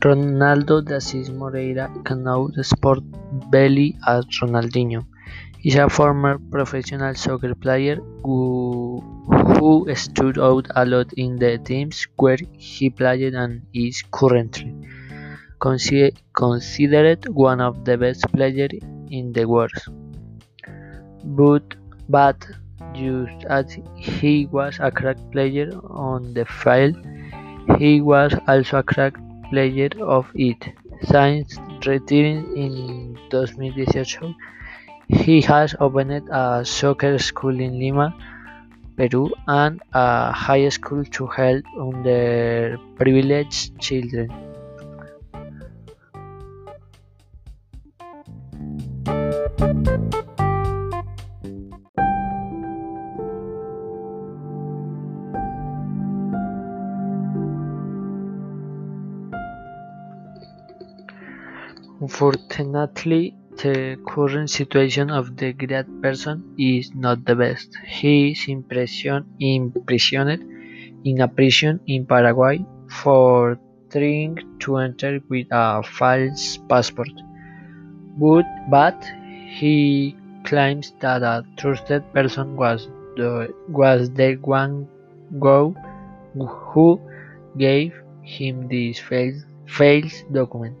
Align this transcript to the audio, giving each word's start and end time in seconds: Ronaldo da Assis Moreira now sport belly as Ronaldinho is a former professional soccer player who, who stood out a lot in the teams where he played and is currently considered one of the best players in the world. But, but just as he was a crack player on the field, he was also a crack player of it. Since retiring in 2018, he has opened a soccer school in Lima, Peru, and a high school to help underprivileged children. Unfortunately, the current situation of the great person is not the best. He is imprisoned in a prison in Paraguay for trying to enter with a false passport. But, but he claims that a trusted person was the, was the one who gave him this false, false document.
Ronaldo 0.00 0.80
da 0.80 0.96
Assis 0.96 1.28
Moreira 1.28 1.90
now 2.14 2.48
sport 2.62 3.02
belly 3.50 3.96
as 4.06 4.24
Ronaldinho 4.40 5.04
is 5.64 5.74
a 5.74 5.88
former 5.88 6.38
professional 6.38 7.16
soccer 7.16 7.52
player 7.56 7.96
who, 8.22 9.02
who 9.58 9.92
stood 9.96 10.38
out 10.38 10.68
a 10.76 10.84
lot 10.84 11.12
in 11.14 11.34
the 11.36 11.58
teams 11.58 12.06
where 12.16 12.38
he 12.52 12.90
played 12.90 13.34
and 13.34 13.62
is 13.74 14.04
currently 14.12 14.72
considered 15.60 17.28
one 17.30 17.60
of 17.60 17.84
the 17.84 17.98
best 17.98 18.32
players 18.32 18.70
in 19.10 19.32
the 19.32 19.46
world. 19.46 19.72
But, 21.24 21.74
but 22.08 22.46
just 22.94 23.44
as 23.46 23.76
he 23.96 24.46
was 24.46 24.78
a 24.80 24.92
crack 24.92 25.18
player 25.32 25.72
on 25.90 26.34
the 26.34 26.44
field, 26.44 26.96
he 27.80 28.00
was 28.00 28.32
also 28.46 28.78
a 28.78 28.82
crack 28.84 29.14
player 29.50 29.90
of 30.00 30.30
it. 30.34 30.68
Since 31.02 31.58
retiring 31.86 32.56
in 32.56 33.18
2018, 33.30 34.34
he 35.08 35.40
has 35.42 35.74
opened 35.80 36.28
a 36.30 36.64
soccer 36.64 37.18
school 37.18 37.58
in 37.60 37.78
Lima, 37.78 38.14
Peru, 38.96 39.30
and 39.46 39.80
a 39.92 40.32
high 40.32 40.68
school 40.68 41.04
to 41.04 41.26
help 41.26 41.64
underprivileged 41.76 43.78
children. 43.80 44.47
Unfortunately, 62.00 63.34
the 63.56 63.98
current 64.06 64.48
situation 64.48 65.10
of 65.10 65.36
the 65.36 65.52
great 65.52 66.00
person 66.00 66.54
is 66.56 66.94
not 66.94 67.24
the 67.24 67.34
best. 67.34 67.76
He 67.86 68.30
is 68.30 68.44
imprisoned 68.46 69.26
in 69.40 69.72
a 71.20 71.28
prison 71.28 71.80
in 71.88 72.06
Paraguay 72.06 72.64
for 72.88 73.58
trying 73.90 74.38
to 74.60 74.76
enter 74.76 75.18
with 75.28 75.48
a 75.50 75.82
false 75.82 76.58
passport. 76.68 77.10
But, 78.16 78.46
but 78.70 79.04
he 79.48 80.14
claims 80.44 80.92
that 81.00 81.22
a 81.22 81.44
trusted 81.56 82.04
person 82.12 82.54
was 82.56 82.86
the, 83.16 83.52
was 83.68 84.10
the 84.10 84.36
one 84.36 84.86
who 86.36 87.00
gave 87.56 87.92
him 88.22 88.68
this 88.68 89.00
false, 89.00 89.42
false 89.66 90.22
document. 90.30 90.76